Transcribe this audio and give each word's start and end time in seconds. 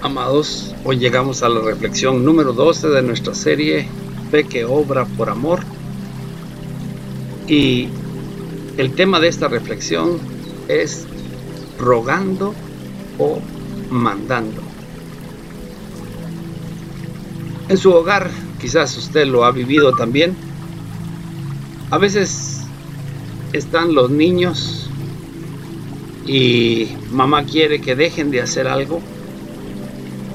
Amados, 0.00 0.76
hoy 0.84 0.96
llegamos 0.98 1.42
a 1.42 1.48
la 1.48 1.60
reflexión 1.60 2.24
número 2.24 2.52
12 2.52 2.86
de 2.86 3.02
nuestra 3.02 3.34
serie 3.34 3.88
Fe 4.30 4.44
que 4.44 4.64
obra 4.64 5.04
por 5.04 5.28
amor. 5.28 5.58
Y 7.48 7.88
el 8.76 8.94
tema 8.94 9.18
de 9.18 9.26
esta 9.26 9.48
reflexión 9.48 10.20
es 10.68 11.04
rogando 11.80 12.54
o 13.18 13.40
mandando. 13.90 14.62
En 17.68 17.76
su 17.76 17.90
hogar, 17.90 18.30
quizás 18.60 18.96
usted 18.96 19.26
lo 19.26 19.44
ha 19.44 19.50
vivido 19.50 19.96
también, 19.96 20.36
a 21.90 21.98
veces 21.98 22.60
están 23.52 23.96
los 23.96 24.10
niños 24.10 24.88
y 26.24 26.86
mamá 27.10 27.42
quiere 27.42 27.80
que 27.80 27.96
dejen 27.96 28.30
de 28.30 28.42
hacer 28.42 28.68
algo 28.68 29.02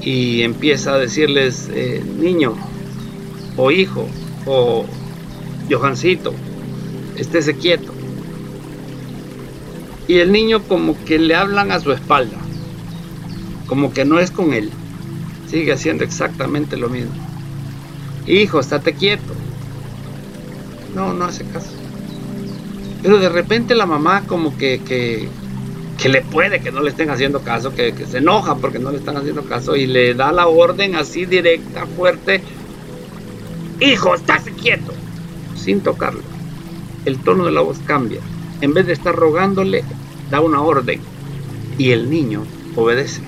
y 0.04 0.42
empieza 0.42 0.94
a 0.94 0.98
decirles, 0.98 1.70
eh, 1.72 2.04
niño 2.18 2.54
o 3.56 3.70
hijo 3.70 4.06
o 4.44 4.84
Johancito, 5.70 6.34
estése 7.16 7.56
quieto. 7.56 7.92
Y 10.06 10.18
el 10.18 10.32
niño 10.32 10.62
como 10.62 11.02
que 11.04 11.18
le 11.18 11.34
hablan 11.34 11.72
a 11.72 11.80
su 11.80 11.90
espalda, 11.92 12.36
como 13.66 13.94
que 13.94 14.04
no 14.04 14.18
es 14.18 14.30
con 14.30 14.52
él, 14.52 14.70
sigue 15.48 15.72
haciendo 15.72 16.04
exactamente 16.04 16.76
lo 16.76 16.90
mismo. 16.90 17.14
Hijo, 18.26 18.60
estate 18.60 18.92
quieto. 18.92 19.34
No, 20.94 21.14
no 21.14 21.24
hace 21.24 21.44
caso. 21.44 21.70
Pero 23.02 23.18
de 23.18 23.28
repente 23.28 23.74
la 23.74 23.86
mamá 23.86 24.24
como 24.26 24.56
que, 24.56 24.80
que 24.84 25.28
que 25.98 26.08
le 26.08 26.22
puede 26.22 26.60
que 26.60 26.72
no 26.72 26.82
le 26.82 26.90
estén 26.90 27.10
haciendo 27.10 27.40
caso, 27.40 27.74
que, 27.74 27.94
se 28.06 28.18
enoja 28.18 28.56
porque 28.56 28.78
no 28.78 28.90
le 28.90 28.98
están 28.98 29.16
haciendo 29.16 29.44
caso 29.44 29.76
y 29.76 29.86
le 29.86 30.14
da 30.14 30.32
la 30.32 30.46
orden 30.46 30.96
así 30.96 31.24
directa, 31.24 31.86
fuerte, 31.86 32.42
hijo, 33.80 34.14
estás 34.14 34.44
quieto, 34.60 34.92
sin 35.56 35.80
tocarlo. 35.80 36.22
El 37.04 37.18
tono 37.18 37.44
de 37.44 37.52
la 37.52 37.60
voz 37.60 37.78
cambia. 37.86 38.20
En 38.60 38.72
vez 38.72 38.86
de 38.86 38.94
estar 38.94 39.14
rogándole, 39.14 39.84
da 40.30 40.40
una 40.40 40.62
orden 40.62 41.00
y 41.78 41.90
el 41.90 42.10
niño 42.10 42.44
obedece. 42.76 43.22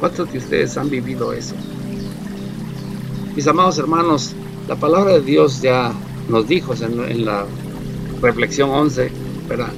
¿Cuántos 0.00 0.32
de 0.32 0.38
ustedes 0.38 0.76
han 0.76 0.90
vivido 0.90 1.32
eso? 1.32 1.54
Mis 3.34 3.46
amados 3.46 3.78
hermanos, 3.78 4.34
la 4.68 4.76
palabra 4.76 5.14
de 5.14 5.20
Dios 5.20 5.60
ya 5.60 5.92
nos 6.28 6.48
dijo 6.48 6.74
en, 6.74 7.02
en 7.10 7.24
la 7.24 7.46
reflexión 8.20 8.70
11, 8.70 9.10
¿verdad? 9.48 9.72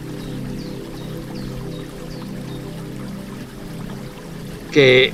Que 4.70 5.12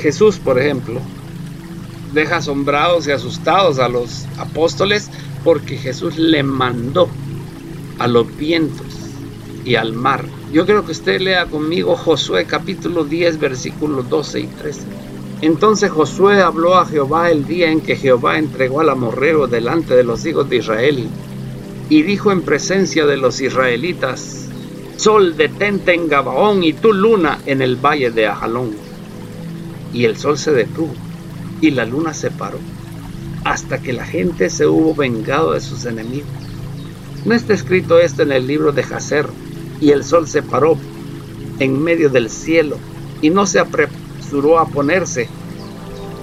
Jesús, 0.00 0.38
por 0.38 0.58
ejemplo, 0.58 1.00
deja 2.12 2.36
asombrados 2.36 3.06
y 3.06 3.12
asustados 3.12 3.78
a 3.78 3.88
los 3.88 4.24
apóstoles 4.38 5.10
porque 5.44 5.76
Jesús 5.76 6.18
le 6.18 6.42
mandó 6.42 7.08
a 7.98 8.06
los 8.06 8.36
vientos 8.36 8.86
y 9.64 9.74
al 9.74 9.92
mar. 9.92 10.24
Yo 10.52 10.64
creo 10.64 10.84
que 10.84 10.92
usted 10.92 11.20
lea 11.20 11.46
conmigo 11.46 11.96
Josué 11.96 12.44
capítulo 12.46 13.04
10 13.04 13.38
versículos 13.38 14.08
12 14.08 14.40
y 14.40 14.46
13. 14.46 14.80
Entonces 15.42 15.90
Josué 15.90 16.40
habló 16.40 16.76
a 16.76 16.86
Jehová 16.86 17.30
el 17.30 17.46
día 17.46 17.70
en 17.70 17.80
que 17.80 17.96
Jehová 17.96 18.38
entregó 18.38 18.80
al 18.80 18.88
amorreo 18.88 19.46
delante 19.46 19.94
de 19.94 20.04
los 20.04 20.24
hijos 20.24 20.48
de 20.48 20.56
Israel 20.56 21.08
y 21.88 22.02
dijo 22.02 22.32
en 22.32 22.42
presencia 22.42 23.06
de 23.06 23.16
los 23.16 23.40
israelitas, 23.40 24.45
Sol 24.96 25.36
detente 25.36 25.92
en 25.92 26.08
Gabaón 26.08 26.64
y 26.64 26.72
tu 26.72 26.92
luna 26.92 27.38
en 27.44 27.60
el 27.60 27.76
valle 27.76 28.10
de 28.10 28.26
Ajalón. 28.26 28.70
Y 29.92 30.04
el 30.04 30.16
sol 30.16 30.38
se 30.38 30.52
detuvo 30.52 30.94
y 31.60 31.70
la 31.70 31.84
luna 31.84 32.14
se 32.14 32.30
paró 32.30 32.58
hasta 33.44 33.78
que 33.78 33.92
la 33.92 34.04
gente 34.04 34.50
se 34.50 34.66
hubo 34.66 34.94
vengado 34.94 35.52
de 35.52 35.60
sus 35.60 35.84
enemigos. 35.84 36.28
No 37.24 37.34
está 37.34 37.52
escrito 37.54 37.98
esto 37.98 38.22
en 38.22 38.32
el 38.32 38.46
libro 38.46 38.72
de 38.72 38.82
Jacer 38.82 39.28
y 39.80 39.90
el 39.90 40.02
sol 40.02 40.26
se 40.26 40.42
paró 40.42 40.76
en 41.58 41.82
medio 41.82 42.08
del 42.08 42.30
cielo 42.30 42.78
y 43.20 43.30
no 43.30 43.46
se 43.46 43.60
apresuró 43.60 44.58
a 44.58 44.66
ponerse 44.66 45.28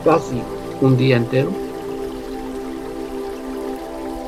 casi 0.03 0.42
un 0.81 0.97
día 0.97 1.18
entero. 1.18 1.52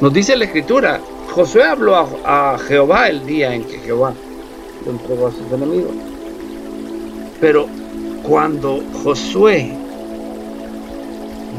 Nos 0.02 0.14
dice 0.14 0.36
la 0.36 0.46
escritura, 0.46 1.02
Josué 1.32 1.64
habló 1.64 1.96
a, 1.96 2.54
a 2.54 2.58
Jehová 2.60 3.10
el 3.10 3.26
día 3.26 3.54
en 3.54 3.64
que 3.64 3.80
Jehová 3.80 4.14
entregó 4.90 5.28
a 5.28 5.32
sus 5.32 5.52
enemigos. 5.52 5.92
Pero 7.40 7.68
cuando 8.24 8.82
Josué 9.04 9.74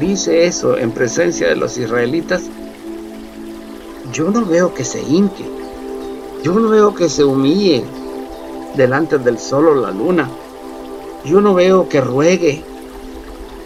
dice 0.00 0.46
eso 0.46 0.76
en 0.76 0.90
presencia 0.90 1.48
de 1.48 1.56
los 1.56 1.78
israelitas, 1.78 2.44
yo 4.12 4.30
no 4.30 4.44
veo 4.44 4.74
que 4.74 4.84
se 4.84 5.00
hinque, 5.02 5.44
yo 6.42 6.54
no 6.54 6.68
veo 6.68 6.94
que 6.94 7.08
se 7.08 7.24
humille 7.24 7.84
delante 8.76 9.18
del 9.18 9.38
sol 9.38 9.68
o 9.68 9.74
la 9.74 9.90
luna, 9.90 10.28
yo 11.24 11.40
no 11.40 11.54
veo 11.54 11.88
que 11.88 12.00
ruegue, 12.00 12.62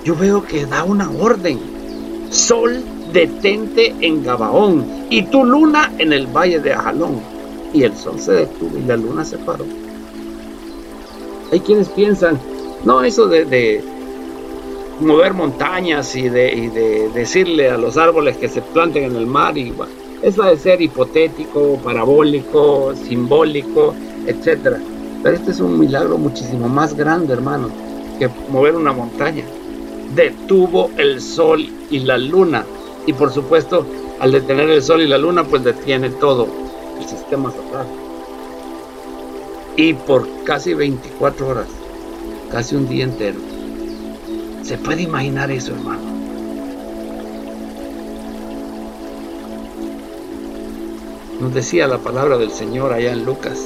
yo 0.04 0.16
veo 0.16 0.42
que 0.42 0.66
da 0.66 0.84
una 0.84 1.10
orden. 1.10 1.58
Sol 2.30 2.82
detente 3.12 3.94
en 4.00 4.22
Gabaón 4.22 5.06
y 5.10 5.22
tu 5.22 5.44
luna 5.44 5.92
en 5.98 6.12
el 6.12 6.26
valle 6.28 6.60
de 6.60 6.72
Ajalón 6.72 7.29
y 7.72 7.84
el 7.84 7.96
sol 7.96 8.18
se 8.18 8.32
detuvo 8.32 8.78
y 8.78 8.82
la 8.82 8.96
luna 8.96 9.24
se 9.24 9.38
paró. 9.38 9.64
Hay 11.52 11.60
quienes 11.60 11.88
piensan, 11.88 12.38
no, 12.84 13.02
eso 13.02 13.26
de, 13.26 13.82
mover 15.00 15.34
montañas 15.34 16.14
y 16.14 16.28
de, 16.28 17.10
decirle 17.14 17.70
a 17.70 17.78
los 17.78 17.96
árboles 17.96 18.36
que 18.36 18.48
se 18.48 18.62
planten 18.62 19.04
en 19.04 19.16
el 19.16 19.26
mar, 19.26 19.56
y, 19.58 19.72
eso 20.22 20.42
de 20.42 20.56
ser 20.56 20.82
hipotético, 20.82 21.78
parabólico, 21.82 22.94
simbólico, 22.94 23.94
etc. 24.26 24.76
Pero 25.22 25.36
este 25.36 25.50
es 25.50 25.60
un 25.60 25.78
milagro 25.78 26.18
muchísimo 26.18 26.68
más 26.68 26.94
grande, 26.94 27.32
hermano, 27.32 27.68
que 28.18 28.28
mover 28.50 28.76
una 28.76 28.92
montaña. 28.92 29.44
Detuvo 30.14 30.90
el 30.98 31.20
sol 31.20 31.66
y 31.90 32.00
la 32.00 32.18
luna. 32.18 32.64
Y 33.06 33.14
por 33.14 33.32
supuesto, 33.32 33.86
al 34.18 34.32
detener 34.32 34.68
el 34.68 34.82
sol 34.82 35.00
y 35.00 35.06
la 35.06 35.16
luna, 35.16 35.42
pues 35.44 35.64
detiene 35.64 36.10
todo 36.10 36.46
el 37.00 37.08
sistema 37.08 37.50
solar. 37.50 37.86
Y 39.76 39.94
por 39.94 40.28
casi 40.44 40.74
24 40.74 41.48
horas, 41.48 41.68
casi 42.50 42.76
un 42.76 42.88
día 42.88 43.04
entero. 43.04 43.38
¿Se 44.62 44.76
puede 44.78 45.02
imaginar 45.02 45.50
eso, 45.50 45.72
hermano? 45.72 46.20
Nos 51.40 51.54
decía 51.54 51.86
la 51.86 51.98
palabra 51.98 52.36
del 52.36 52.50
Señor 52.50 52.92
allá 52.92 53.12
en 53.12 53.24
Lucas, 53.24 53.58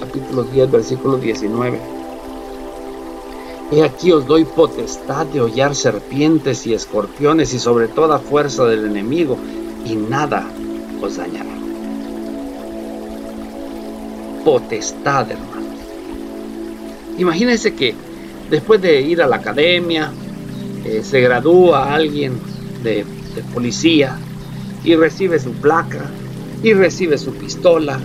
capítulo 0.00 0.42
10, 0.42 0.70
versículo 0.70 1.16
19. 1.16 1.80
He 3.70 3.82
aquí 3.82 4.12
os 4.12 4.26
doy 4.26 4.44
potestad 4.44 5.26
de 5.26 5.40
hollar 5.40 5.74
serpientes 5.74 6.66
y 6.66 6.74
escorpiones 6.74 7.54
y 7.54 7.58
sobre 7.58 7.88
toda 7.88 8.18
fuerza 8.18 8.64
del 8.64 8.86
enemigo, 8.86 9.38
y 9.84 9.94
nada 9.94 10.46
os 11.00 11.16
dañará 11.16 11.53
potestad, 14.44 15.30
hermanos. 15.30 15.64
Imagínense 17.18 17.74
que 17.74 17.94
después 18.50 18.80
de 18.80 19.00
ir 19.00 19.22
a 19.22 19.26
la 19.26 19.36
academia, 19.36 20.12
eh, 20.84 21.02
se 21.02 21.20
gradúa 21.20 21.94
alguien 21.94 22.38
de, 22.82 23.04
policía 23.52 24.16
y 24.84 24.94
recibe 24.94 25.40
su 25.40 25.52
placa, 25.54 26.04
y 26.62 26.72
recibe 26.72 27.18
su 27.18 27.34
pistola, 27.34 27.98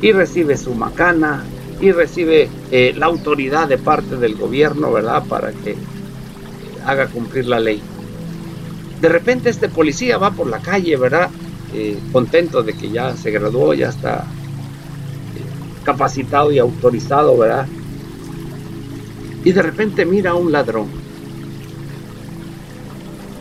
y 0.00 0.12
recibe 0.12 0.56
su 0.56 0.74
macana, 0.74 1.42
y 1.80 1.90
recibe 1.90 2.48
eh, 2.70 2.94
la 2.96 3.06
autoridad 3.06 3.66
de 3.68 3.78
parte 3.78 4.16
del 4.16 4.36
gobierno, 4.36 4.92
¿verdad? 4.92 5.24
Para 5.28 5.50
que 5.50 5.72
eh, 5.72 5.76
haga 6.84 7.08
cumplir 7.08 7.46
la 7.46 7.58
ley. 7.58 7.80
De 9.00 9.08
repente 9.08 9.50
este 9.50 9.68
policía 9.68 10.18
va 10.18 10.30
por 10.30 10.46
la 10.48 10.60
calle, 10.60 10.96
¿verdad? 10.96 11.30
contento 12.10 12.62
de 12.62 12.72
que 12.72 12.88
ya 12.88 13.14
se 13.14 13.30
graduó, 13.30 13.74
ya 13.74 13.90
está 13.90 14.24
capacitado 15.86 16.50
y 16.52 16.58
autorizado, 16.58 17.38
¿verdad? 17.38 17.66
Y 19.44 19.52
de 19.52 19.62
repente 19.62 20.04
mira 20.04 20.32
a 20.32 20.34
un 20.34 20.50
ladrón. 20.50 20.88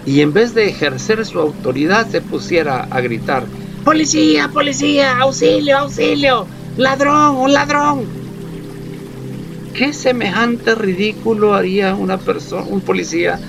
Y 0.05 0.21
en 0.21 0.31
vez 0.31 0.53
de 0.53 0.69
ejercer 0.69 1.25
su 1.25 1.39
autoridad 1.39 2.07
se 2.07 2.21
pusiera 2.21 2.83
a 2.83 3.01
gritar, 3.01 3.45
policía, 3.83 4.47
policía, 4.49 5.17
auxilio, 5.17 5.79
auxilio, 5.79 6.45
ladrón, 6.77 7.37
un 7.37 7.53
ladrón. 7.53 8.05
¿Qué 9.73 9.91
semejante 9.91 10.75
ridículo 10.75 11.55
haría 11.55 11.95
una 11.95 12.19
persona, 12.19 12.67
un 12.69 12.81
policía 12.81 13.39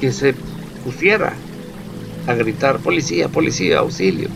que 0.00 0.10
se 0.10 0.34
pusiera 0.84 1.34
a 2.26 2.34
gritar, 2.34 2.78
policía, 2.78 3.28
policía, 3.28 3.80
auxilio? 3.80 4.30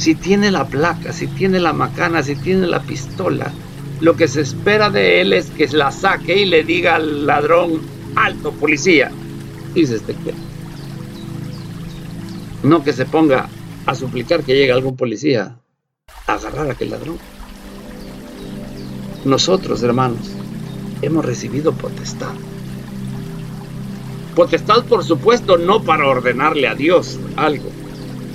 Si 0.00 0.14
tiene 0.14 0.50
la 0.50 0.66
placa, 0.66 1.12
si 1.12 1.26
tiene 1.26 1.60
la 1.60 1.74
macana, 1.74 2.22
si 2.22 2.34
tiene 2.34 2.66
la 2.66 2.80
pistola, 2.80 3.52
lo 4.00 4.16
que 4.16 4.28
se 4.28 4.40
espera 4.40 4.88
de 4.88 5.20
él 5.20 5.34
es 5.34 5.50
que 5.50 5.68
la 5.68 5.92
saque 5.92 6.38
y 6.38 6.46
le 6.46 6.64
diga 6.64 6.94
al 6.94 7.26
ladrón, 7.26 7.82
alto 8.16 8.50
policía, 8.52 9.10
dice 9.74 9.96
este 9.96 10.14
que 10.14 10.32
no 12.62 12.82
que 12.82 12.94
se 12.94 13.04
ponga 13.04 13.50
a 13.84 13.94
suplicar 13.94 14.42
que 14.42 14.54
llegue 14.54 14.72
algún 14.72 14.96
policía 14.96 15.58
a 16.26 16.32
agarrar 16.32 16.68
a 16.68 16.72
aquel 16.72 16.90
ladrón. 16.90 17.18
Nosotros, 19.26 19.82
hermanos, 19.82 20.30
hemos 21.02 21.26
recibido 21.26 21.72
potestad. 21.72 22.32
Potestad, 24.34 24.82
por 24.84 25.04
supuesto, 25.04 25.58
no 25.58 25.82
para 25.82 26.06
ordenarle 26.06 26.68
a 26.68 26.74
Dios 26.74 27.18
algo. 27.36 27.68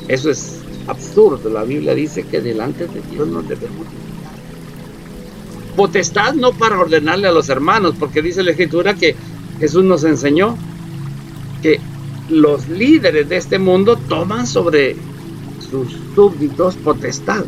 Eso 0.08 0.30
es 0.30 0.65
absurdo. 0.88 1.50
La 1.50 1.64
Biblia 1.64 1.94
dice 1.94 2.24
que 2.24 2.42
delante 2.42 2.88
de 2.88 3.02
Dios 3.12 3.28
no 3.28 3.42
debemos 3.42 3.86
potestad 5.76 6.34
no 6.34 6.54
para 6.54 6.80
ordenarle 6.80 7.28
a 7.28 7.32
los 7.32 7.50
hermanos, 7.50 7.96
porque 8.00 8.22
dice 8.22 8.44
la 8.44 8.52
escritura 8.52 8.96
que 8.96 9.16
Jesús 9.60 9.84
nos 9.84 10.04
enseñó 10.04 10.58
que 11.62 11.80
los 12.30 12.68
líderes 12.68 13.30
de 13.30 13.38
este 13.38 13.60
mundo 13.60 13.98
toman 13.98 14.48
sobre 14.48 14.96
sus 15.70 15.88
súbditos 16.16 16.76
potestad, 16.76 17.46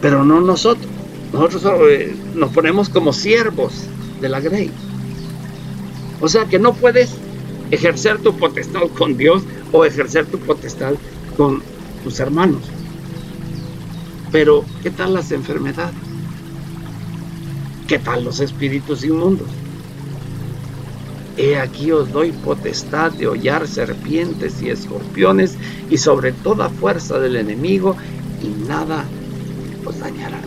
pero 0.00 0.24
no 0.24 0.40
nosotros. 0.40 0.86
Nosotros 1.32 1.62
eh, 1.90 2.16
nos 2.34 2.50
ponemos 2.52 2.88
como 2.88 3.12
siervos 3.12 3.74
de 4.20 4.28
la 4.30 4.40
grey. 4.40 4.70
O 6.20 6.28
sea 6.28 6.46
que 6.46 6.58
no 6.58 6.72
puedes 6.72 7.10
ejercer 7.70 8.18
tu 8.18 8.34
potestad 8.34 8.80
con 8.96 9.16
Dios 9.18 9.42
o 9.72 9.84
ejercer 9.84 10.24
tu 10.24 10.38
potestad 10.38 10.94
con 11.36 11.62
tus 11.98 12.20
hermanos. 12.20 12.62
Pero, 14.30 14.64
¿qué 14.82 14.90
tal 14.90 15.14
las 15.14 15.32
enfermedades? 15.32 15.94
¿Qué 17.86 17.98
tal 17.98 18.24
los 18.24 18.40
espíritus 18.40 19.04
inmundos? 19.04 19.48
He 21.38 21.56
aquí 21.56 21.92
os 21.92 22.12
doy 22.12 22.32
potestad 22.32 23.12
de 23.12 23.28
hollar 23.28 23.68
serpientes 23.68 24.60
y 24.60 24.70
escorpiones 24.70 25.56
y 25.88 25.96
sobre 25.96 26.32
toda 26.32 26.68
fuerza 26.68 27.18
del 27.20 27.36
enemigo 27.36 27.96
y 28.42 28.48
nada 28.68 29.04
os 29.86 29.98
dañará. 30.00 30.40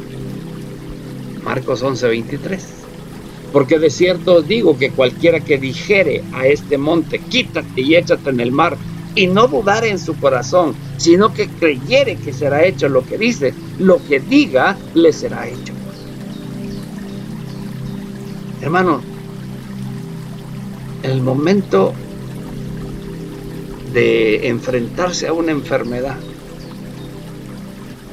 Marcos 1.44 1.82
11:23. 1.82 2.60
Porque 3.52 3.80
de 3.80 3.90
cierto 3.90 4.36
os 4.36 4.48
digo 4.48 4.78
que 4.78 4.92
cualquiera 4.92 5.40
que 5.40 5.58
dijere 5.58 6.24
a 6.34 6.46
este 6.46 6.78
monte, 6.78 7.20
quítate 7.20 7.82
y 7.82 7.96
échate 7.96 8.30
en 8.30 8.40
el 8.40 8.52
mar, 8.52 8.78
y 9.16 9.28
no 9.28 9.48
dudare 9.48 9.90
en 9.90 10.00
su 10.00 10.16
corazón, 10.16 10.76
sino 10.98 11.34
que 11.34 11.48
creyere 11.48 12.16
que 12.16 12.34
será 12.34 12.64
hecho 12.64 12.90
lo 12.90 13.06
que 13.06 13.18
dice, 13.18 13.54
lo 13.80 14.04
que 14.06 14.20
diga 14.20 14.78
le 14.94 15.12
será 15.12 15.48
hecho. 15.48 15.74
Hermano, 18.62 19.02
el 21.04 21.22
momento 21.22 21.94
de 23.94 24.48
enfrentarse 24.48 25.28
a 25.28 25.34
una 25.34 25.52
enfermedad, 25.52 26.18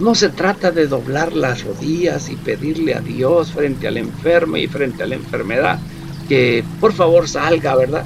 no 0.01 0.15
se 0.15 0.29
trata 0.29 0.71
de 0.71 0.87
doblar 0.87 1.33
las 1.33 1.65
rodillas 1.65 2.31
y 2.31 2.37
pedirle 2.37 2.95
a 2.95 3.01
Dios 3.01 3.53
frente 3.53 3.89
al 3.89 3.97
enfermo 3.97 4.57
y 4.57 4.69
frente 4.69 5.03
a 5.03 5.07
la 5.07 5.17
enfermedad 5.17 5.81
que 6.29 6.63
por 6.81 6.93
favor 6.93 7.29
salga, 7.29 7.75
¿verdad? 7.75 8.05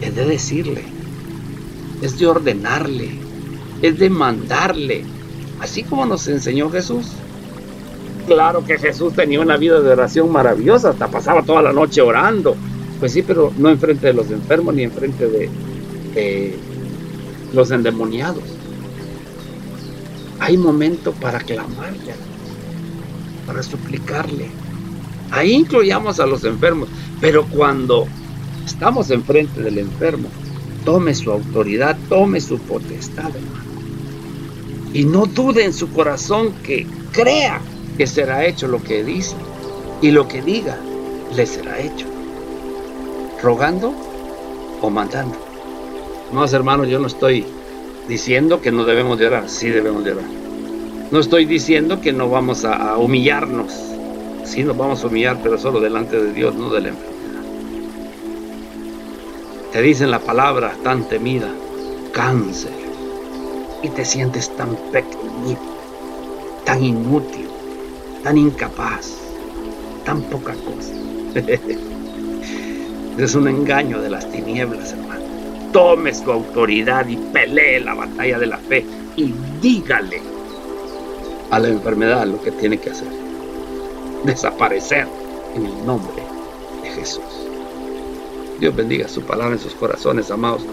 Es 0.00 0.14
de 0.14 0.24
decirle, 0.24 0.84
es 2.02 2.18
de 2.18 2.26
ordenarle, 2.26 3.10
es 3.82 3.98
de 3.98 4.10
mandarle, 4.10 5.04
así 5.60 5.82
como 5.82 6.06
nos 6.06 6.28
enseñó 6.28 6.70
Jesús. 6.70 7.06
Claro 8.26 8.64
que 8.64 8.78
Jesús 8.78 9.14
tenía 9.14 9.40
una 9.40 9.56
vida 9.56 9.80
de 9.80 9.90
oración 9.90 10.30
maravillosa, 10.30 10.90
hasta 10.90 11.08
pasaba 11.08 11.42
toda 11.42 11.62
la 11.62 11.72
noche 11.72 12.00
orando. 12.00 12.56
Pues 12.98 13.12
sí, 13.12 13.22
pero 13.22 13.52
no 13.56 13.68
enfrente 13.68 14.08
de 14.08 14.14
los 14.14 14.30
enfermos 14.30 14.74
ni 14.74 14.82
enfrente 14.82 15.28
de, 15.28 15.50
de 16.14 16.56
los 17.52 17.70
endemoniados. 17.70 18.42
Hay 20.40 20.56
momento 20.56 21.12
para 21.12 21.38
clamarle, 21.40 22.14
para 23.46 23.62
suplicarle. 23.62 24.48
Ahí 25.30 25.52
incluyamos 25.52 26.20
a 26.20 26.26
los 26.26 26.44
enfermos, 26.44 26.88
pero 27.20 27.44
cuando 27.44 28.06
estamos 28.66 29.10
enfrente 29.10 29.62
del 29.62 29.78
enfermo, 29.78 30.28
tome 30.84 31.14
su 31.14 31.30
autoridad, 31.30 31.96
tome 32.08 32.40
su 32.40 32.58
potestad, 32.58 33.34
hermano. 33.34 33.64
Y 34.92 35.04
no 35.04 35.26
dude 35.26 35.64
en 35.64 35.72
su 35.72 35.88
corazón 35.90 36.52
que 36.64 36.86
crea 37.12 37.60
que 37.96 38.06
será 38.06 38.44
hecho 38.44 38.66
lo 38.66 38.82
que 38.82 39.04
dice 39.04 39.36
y 40.02 40.10
lo 40.10 40.28
que 40.28 40.42
diga 40.42 40.76
le 41.34 41.46
será 41.46 41.80
hecho. 41.80 42.06
Rogando 43.42 43.94
o 44.80 44.90
mandando. 44.90 45.36
No, 46.32 46.44
hermanos, 46.44 46.88
yo 46.88 46.98
no 46.98 47.06
estoy 47.06 47.46
diciendo 48.08 48.60
que 48.60 48.72
no 48.72 48.84
debemos 48.84 49.18
de 49.18 49.28
orar, 49.28 49.48
sí 49.48 49.68
debemos 49.70 50.04
de 50.04 50.12
orar. 50.12 50.26
No 51.10 51.20
estoy 51.20 51.44
diciendo 51.44 52.00
que 52.00 52.12
no 52.12 52.28
vamos 52.28 52.64
a, 52.64 52.96
humillarnos, 52.98 53.72
sí 54.44 54.64
nos 54.64 54.76
vamos 54.76 55.04
a 55.04 55.06
humillar, 55.06 55.38
pero 55.40 55.56
solo 55.56 55.80
delante 55.80 56.20
de 56.20 56.32
Dios, 56.32 56.56
no 56.56 56.70
de 56.70 56.80
la 56.80 56.88
enfermedad. 56.88 57.15
Te 59.76 59.82
dicen 59.82 60.10
la 60.10 60.20
palabra 60.20 60.72
tan 60.82 61.06
temida, 61.06 61.52
cáncer, 62.14 62.72
y 63.82 63.90
te 63.90 64.06
sientes 64.06 64.48
tan 64.56 64.74
pequeñito, 64.90 65.60
tan 66.64 66.82
inútil 66.82 67.46
tan 68.22 68.38
incapaz, 68.38 69.18
tan 70.06 70.22
poca 70.22 70.54
cosa. 70.54 70.94
es 73.18 73.34
un 73.34 73.48
engaño 73.48 74.00
de 74.00 74.08
las 74.08 74.32
tinieblas, 74.32 74.92
hermano. 74.92 75.26
Tome 75.74 76.14
su 76.14 76.32
autoridad 76.32 77.06
y 77.06 77.18
pelee 77.18 77.80
la 77.80 77.92
batalla 77.92 78.38
de 78.38 78.46
la 78.46 78.56
fe 78.56 78.82
y 79.14 79.34
dígale 79.60 80.22
a 81.50 81.58
la 81.58 81.68
enfermedad 81.68 82.26
lo 82.26 82.40
que 82.40 82.52
tiene 82.52 82.78
que 82.78 82.92
hacer. 82.92 83.08
Desaparecer 84.24 85.06
en 85.54 85.66
el 85.66 85.86
nombre 85.86 86.22
de 86.82 86.90
Jesús. 86.92 87.45
Dios 88.56 88.74
bendiga 88.74 89.08
su 89.08 89.24
palabra 89.24 89.54
en 89.54 89.58
sus 89.58 89.74
corazones, 89.74 90.30
amados. 90.30 90.66